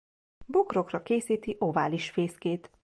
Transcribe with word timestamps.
Bokrokra 0.45 1.03
készíti 1.03 1.55
ovális 1.59 2.09
fészkét. 2.09 2.69